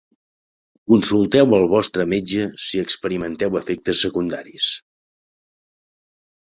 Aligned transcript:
Consulteu 0.93 1.53
el 1.57 1.67
vostre 1.75 2.07
metge 2.15 2.47
si 2.69 2.81
experimenteu 2.85 3.61
efectes 3.63 4.05
secundaris. 4.09 4.75